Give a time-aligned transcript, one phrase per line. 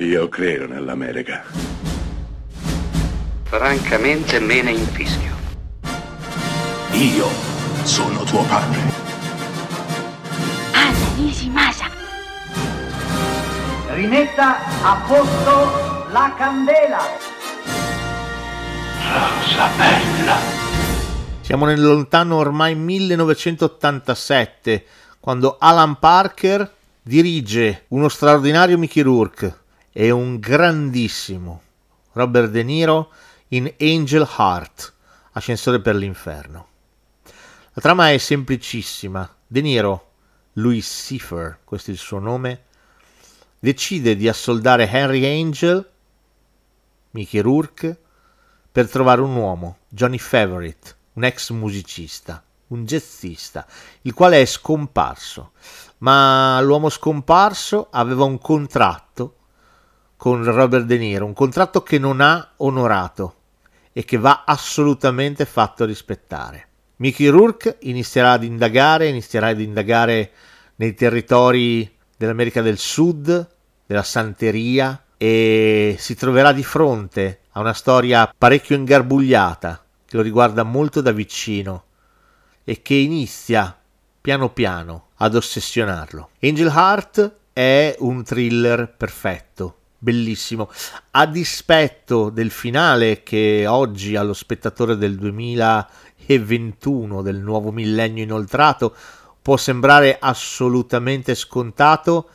[0.00, 1.42] Io credo nell'America.
[3.42, 5.34] Francamente me ne infischio.
[6.92, 7.26] Io
[7.82, 8.78] sono tuo padre.
[10.70, 11.90] Anna Nishimasa.
[13.88, 17.00] Rimetta a posto la candela.
[19.02, 20.36] Rosa bella.
[21.40, 24.86] Siamo nel lontano ormai 1987,
[25.18, 26.72] quando Alan Parker
[27.02, 29.66] dirige uno straordinario Mickey Rourke
[30.00, 31.62] e un grandissimo
[32.12, 33.10] Robert De Niro
[33.48, 34.94] in Angel Heart,
[35.32, 36.68] Ascensore per l'inferno.
[37.72, 39.28] La trama è semplicissima.
[39.44, 40.12] De Niro,
[40.52, 42.66] Louis Cipher, questo è il suo nome,
[43.58, 45.90] decide di assoldare Henry Angel,
[47.10, 48.00] Mickey Rourke,
[48.70, 53.66] per trovare un uomo, Johnny Favorite, un ex musicista, un jazzista,
[54.02, 55.50] il quale è scomparso,
[55.98, 59.32] ma l'uomo scomparso aveva un contratto
[60.18, 63.34] con Robert De Niro, un contratto che non ha onorato
[63.92, 66.66] e che va assolutamente fatto rispettare.
[66.96, 70.32] Mickey Rourke inizierà ad indagare, inizierà ad indagare
[70.74, 73.48] nei territori dell'America del Sud,
[73.86, 80.64] della Santeria e si troverà di fronte a una storia parecchio ingarbugliata che lo riguarda
[80.64, 81.84] molto da vicino
[82.64, 83.78] e che inizia
[84.20, 86.30] piano piano ad ossessionarlo.
[86.42, 90.70] Angel Heart è un thriller perfetto, bellissimo,
[91.12, 98.94] a dispetto del finale che oggi allo spettatore del 2021 del nuovo millennio inoltrato
[99.42, 102.28] può sembrare assolutamente scontato,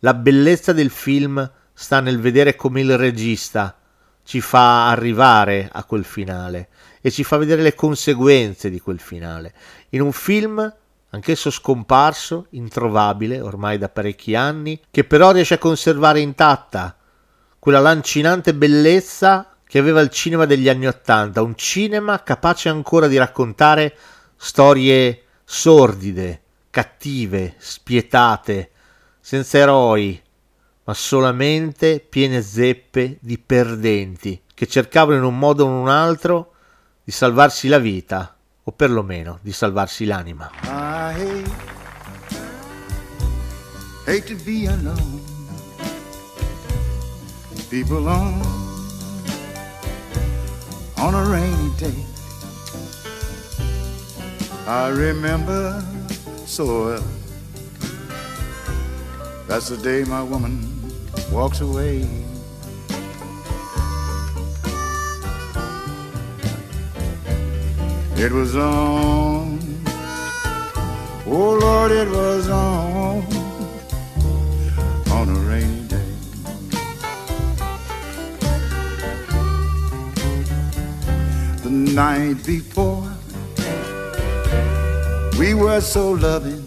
[0.00, 3.76] la bellezza del film sta nel vedere come il regista
[4.24, 6.68] ci fa arrivare a quel finale
[7.00, 9.52] e ci fa vedere le conseguenze di quel finale.
[9.90, 10.72] In un film,
[11.10, 16.96] anch'esso scomparso, introvabile ormai da parecchi anni, che però riesce a conservare intatta
[17.62, 23.16] quella lancinante bellezza che aveva il cinema degli anni Ottanta, un cinema capace ancora di
[23.16, 23.96] raccontare
[24.34, 28.72] storie sordide, cattive, spietate,
[29.20, 30.20] senza eroi,
[30.82, 36.54] ma solamente piene zeppe di perdenti che cercavano in un modo o in un altro
[37.04, 40.50] di salvarsi la vita o perlomeno di salvarsi l'anima.
[40.64, 41.14] I
[44.04, 45.31] hate, hate.
[47.72, 48.42] People on
[50.98, 52.04] on a rainy day.
[54.66, 55.82] I remember
[56.44, 57.04] so well.
[59.48, 60.60] That's the day my woman
[61.32, 62.06] walks away.
[68.18, 69.58] It was on,
[71.26, 73.01] oh Lord, it was on, on
[81.94, 83.06] night before,
[85.38, 86.64] we were so loving,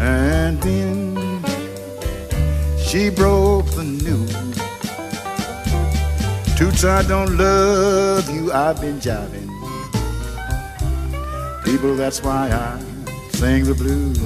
[0.00, 1.42] and then
[2.78, 4.34] she broke the news.
[6.58, 9.48] Toots, I don't love you, I've been jiving.
[11.64, 12.80] People, that's why I
[13.32, 14.18] sing the blues.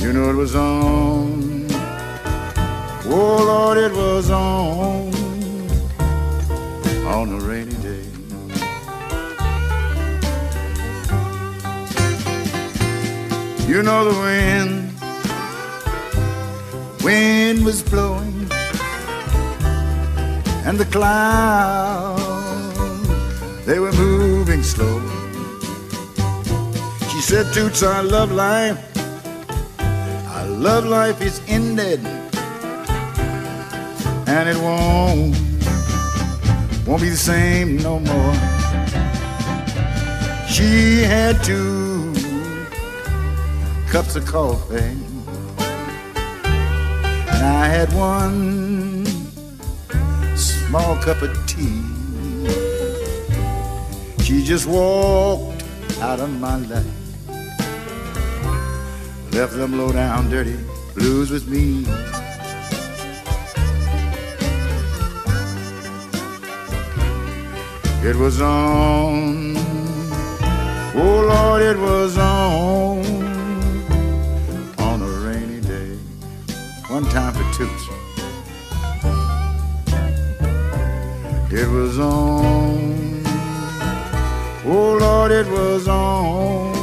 [0.00, 1.57] You know it was on,
[3.10, 5.12] oh Lord, it was on,
[7.06, 8.04] on a rainy day.
[13.66, 14.88] You know the wind
[17.08, 18.46] wind was blowing
[20.66, 22.22] and the clouds
[23.64, 25.00] they were moving slow.
[27.10, 28.78] She said toots i love life.
[29.78, 32.00] I love life is ended
[34.28, 35.36] and it won't
[36.86, 38.34] won't be the same no more
[40.48, 42.14] she had two
[43.90, 44.96] cups of coffee
[47.38, 49.06] and I had one
[50.36, 51.82] small cup of tea.
[54.24, 55.62] She just walked
[56.00, 56.84] out of my life,
[59.32, 60.58] left them low down dirty
[60.94, 61.86] blues with me.
[68.08, 69.54] It was on.
[70.94, 73.04] Oh Lord, it was on.
[74.78, 75.94] On a rainy day.
[76.88, 77.68] One time for two.
[81.54, 83.22] It was on.
[84.64, 86.77] Oh Lord, it was on.